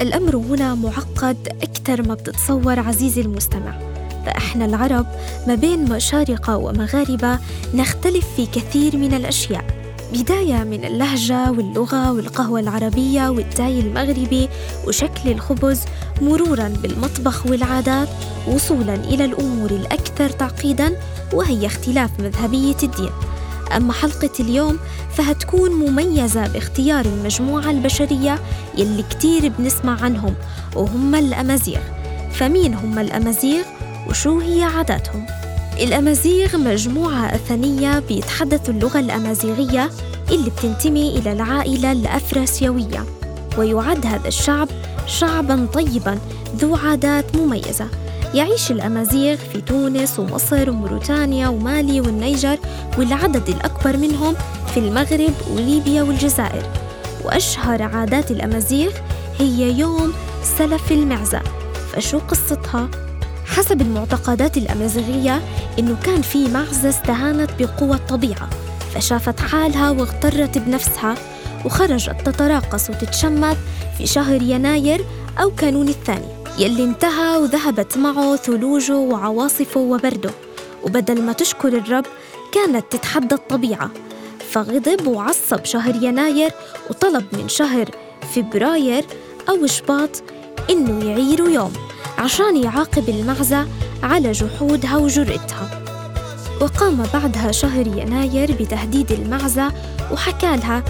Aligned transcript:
الأمر 0.00 0.36
هنا 0.36 0.74
معقد 0.74 1.48
أكثر 1.62 2.08
ما 2.08 2.14
بتتصور 2.14 2.80
عزيزي 2.80 3.20
المستمع. 3.20 3.78
فإحنا 4.26 4.64
العرب 4.64 5.06
ما 5.46 5.54
بين 5.54 5.92
مشارقة 5.92 6.56
ومغاربة 6.56 7.38
نختلف 7.74 8.26
في 8.36 8.46
كثير 8.46 8.96
من 8.96 9.14
الأشياء. 9.14 9.64
بداية 10.12 10.64
من 10.64 10.84
اللهجة 10.84 11.50
واللغة 11.50 12.12
والقهوة 12.12 12.60
العربية 12.60 13.28
والتاي 13.28 13.80
المغربي 13.80 14.48
وشكل 14.86 15.30
الخبز 15.30 15.80
مرورا 16.22 16.68
بالمطبخ 16.68 17.46
والعادات 17.46 18.08
وصولا 18.48 18.94
إلى 18.94 19.24
الأمور 19.24 19.70
الأكثر 19.70 20.30
تعقيدا 20.30 20.96
وهي 21.32 21.66
اختلاف 21.66 22.10
مذهبية 22.20 22.76
الدين. 22.82 23.10
أما 23.76 23.92
حلقة 23.92 24.30
اليوم 24.40 24.78
فهتكون 25.16 25.70
مميزة 25.70 26.46
باختيار 26.46 27.04
المجموعة 27.04 27.70
البشرية 27.70 28.38
يلي 28.78 29.04
كتير 29.10 29.52
بنسمع 29.58 30.02
عنهم 30.02 30.34
وهم 30.76 31.14
الأمازيغ 31.14 31.80
فمين 32.32 32.74
هم 32.74 32.98
الأمازيغ 32.98 33.64
وشو 34.08 34.38
هي 34.40 34.62
عاداتهم؟ 34.62 35.26
الأمازيغ 35.80 36.56
مجموعة 36.56 37.34
أثنية 37.34 37.98
بيتحدثوا 37.98 38.74
اللغة 38.74 38.98
الأمازيغية 38.98 39.90
اللي 40.30 40.50
بتنتمي 40.50 41.18
إلى 41.18 41.32
العائلة 41.32 41.92
الأفراسيوية 41.92 43.04
ويعد 43.58 44.06
هذا 44.06 44.28
الشعب 44.28 44.68
شعبا 45.06 45.66
طيبا 45.74 46.18
ذو 46.56 46.76
عادات 46.76 47.36
مميزة 47.36 47.88
يعيش 48.34 48.70
الأمازيغ 48.70 49.36
في 49.36 49.60
تونس 49.60 50.18
ومصر 50.18 50.70
وموريتانيا 50.70 51.48
ومالي 51.48 52.00
والنيجر 52.00 52.58
والعدد 52.98 53.48
الأكبر 53.48 53.96
منهم 53.96 54.34
في 54.74 54.80
المغرب 54.80 55.32
وليبيا 55.50 56.02
والجزائر 56.02 56.62
وأشهر 57.24 57.82
عادات 57.82 58.30
الأمازيغ 58.30 58.90
هي 59.38 59.78
يوم 59.78 60.12
سلف 60.58 60.92
المعزة 60.92 61.40
فشو 61.92 62.18
قصتها؟ 62.18 62.88
حسب 63.46 63.80
المعتقدات 63.80 64.56
الأمازيغية 64.56 65.40
إنه 65.78 65.96
كان 66.04 66.22
في 66.22 66.48
معزة 66.48 66.88
استهانت 66.88 67.50
بقوى 67.58 67.96
الطبيعة 67.96 68.48
فشافت 68.94 69.40
حالها 69.40 69.90
واغترت 69.90 70.58
بنفسها 70.58 71.14
وخرجت 71.64 72.16
تتراقص 72.24 72.90
وتتشمت 72.90 73.56
في 73.98 74.06
شهر 74.06 74.42
يناير 74.42 75.04
أو 75.42 75.50
كانون 75.50 75.88
الثاني 75.88 76.37
يلي 76.58 76.84
انتهى 76.84 77.36
وذهبت 77.36 77.98
معه 77.98 78.36
ثلوجه 78.36 78.96
وعواصفه 78.96 79.80
وبرده. 79.80 80.30
وبدل 80.82 81.22
ما 81.22 81.32
تشكر 81.32 81.68
الرب 81.68 82.04
كانت 82.52 82.92
تتحدى 82.92 83.34
الطبيعة. 83.34 83.90
فغضب 84.50 85.06
وعصب 85.06 85.64
شهر 85.64 85.94
يناير 86.02 86.50
وطلب 86.90 87.24
من 87.32 87.48
شهر 87.48 87.90
فبراير 88.34 89.04
أو 89.48 89.66
شباط 89.66 90.22
إنه 90.70 91.10
يعيروا 91.10 91.48
يوم 91.48 91.72
عشان 92.18 92.56
يعاقب 92.56 93.08
المعزة 93.08 93.66
على 94.02 94.32
جحودها 94.32 94.96
وجرأتها 94.96 95.82
وقام 96.60 97.02
بعدها 97.14 97.52
شهر 97.52 97.86
يناير 97.86 98.52
بتهديد 98.52 99.12
المعزة 99.12 99.72
وحكى 100.12 100.56
لها 100.56 100.82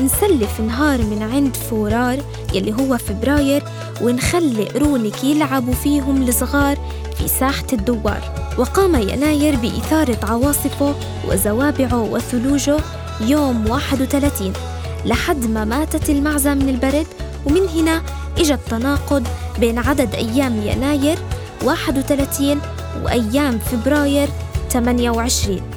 نسلف 0.00 0.60
نهار 0.60 0.98
من 0.98 1.22
عند 1.22 1.56
فورار 1.56 2.18
يلي 2.54 2.72
هو 2.72 2.98
فبراير 2.98 3.62
ونخلي 4.02 4.64
قرونك 4.64 5.24
يلعبوا 5.24 5.74
فيهم 5.74 6.22
الصغار 6.22 6.78
في 7.18 7.28
ساحة 7.28 7.66
الدوار. 7.72 8.52
وقام 8.58 8.94
يناير 8.94 9.56
بإثارة 9.56 10.18
عواصفه 10.22 10.94
وزوابعه 11.28 12.02
وثلوجه 12.02 12.76
يوم 13.20 13.70
31 13.70 14.52
لحد 15.04 15.46
ما 15.46 15.64
ماتت 15.64 16.10
المعزة 16.10 16.54
من 16.54 16.68
البرد. 16.68 17.06
ومن 17.46 17.68
هنا 17.68 18.02
إجا 18.38 18.54
التناقض 18.54 19.26
بين 19.58 19.78
عدد 19.78 20.14
أيام 20.14 20.62
يناير 20.66 21.18
31 21.64 22.60
وأيام 23.04 23.58
فبراير 23.58 24.28
28 24.70 25.75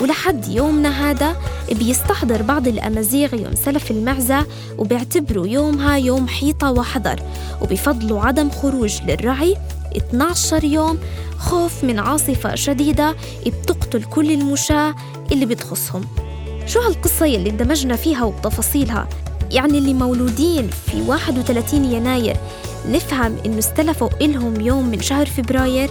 ولحد 0.00 0.48
يومنا 0.48 1.10
هذا 1.10 1.36
بيستحضر 1.72 2.42
بعض 2.42 2.68
الأمازيغ 2.68 3.34
يوم 3.34 3.54
سلف 3.54 3.90
المعزة 3.90 4.46
وبيعتبروا 4.78 5.46
يومها 5.46 5.96
يوم 5.96 6.28
حيطة 6.28 6.70
وحذر. 6.70 7.20
وبفضلوا 7.62 8.20
عدم 8.20 8.50
خروج 8.50 9.02
للرعي 9.02 9.56
12 9.96 10.64
يوم 10.64 10.98
خوف 11.38 11.84
من 11.84 11.98
عاصفة 11.98 12.54
شديدة 12.54 13.14
بتقتل 13.46 14.02
كل 14.02 14.30
المشاة 14.30 14.94
اللي 15.32 15.46
بتخصهم. 15.46 16.04
شو 16.66 16.80
هالقصة 16.80 17.26
يلي 17.26 17.50
اندمجنا 17.50 17.96
فيها 17.96 18.24
وبتفاصيلها؟ 18.24 19.08
يعني 19.50 19.78
اللي 19.78 19.94
مولودين 19.94 20.70
في 20.86 21.02
31 21.02 21.84
يناير 21.84 22.36
نفهم 22.88 23.36
إنه 23.46 23.58
استلفوا 23.58 24.08
إلهم 24.20 24.60
يوم 24.60 24.88
من 24.88 25.00
شهر 25.00 25.26
فبراير. 25.26 25.90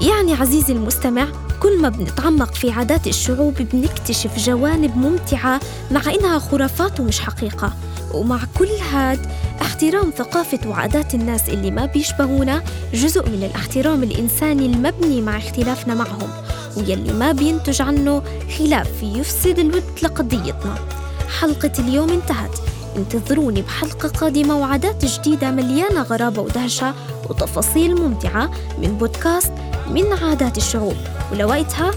يعني 0.00 0.32
عزيزي 0.32 0.72
المستمع 0.72 1.26
كل 1.60 1.82
ما 1.82 1.88
بنتعمق 1.88 2.54
في 2.54 2.70
عادات 2.70 3.06
الشعوب 3.06 3.54
بنكتشف 3.54 4.38
جوانب 4.38 4.96
ممتعة 4.96 5.60
مع 5.90 6.02
إنها 6.14 6.38
خرافات 6.38 7.00
ومش 7.00 7.20
حقيقة. 7.20 7.72
ومع 8.14 8.40
كل 8.58 8.68
هاد 8.92 9.26
احترام 9.62 10.10
ثقافة 10.10 10.68
وعادات 10.68 11.14
الناس 11.14 11.48
اللي 11.48 11.70
ما 11.70 11.86
بيشبهونا 11.86 12.62
جزء 12.94 13.28
من 13.28 13.42
الاحترام 13.42 14.02
الإنساني 14.02 14.66
المبني 14.66 15.22
مع 15.22 15.38
اختلافنا 15.38 15.94
معهم. 15.94 16.30
ويلي 16.76 17.12
ما 17.12 17.32
بينتج 17.32 17.82
عنه 17.82 18.22
خلاف 18.58 19.02
يفسد 19.02 19.58
الود 19.58 19.84
لقضيتنا. 20.02 20.74
حلقة 21.40 21.72
اليوم 21.78 22.10
انتهت. 22.10 22.69
انتظروني 22.96 23.62
بحلقة 23.62 24.08
قادمة 24.08 24.56
وعادات 24.56 25.04
جديدة 25.04 25.50
مليانة 25.50 26.02
غرابة 26.02 26.42
ودهشة 26.42 26.94
وتفاصيل 27.30 27.94
ممتعة 27.94 28.50
من 28.78 28.98
بودكاست 28.98 29.52
من 29.90 30.12
عادات 30.12 30.56
الشعوب. 30.56 30.96
ولوقتها 31.32 31.90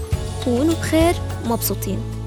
كونوا 0.44 0.74
بخير 0.74 1.14
ومبسوطين 1.44 2.23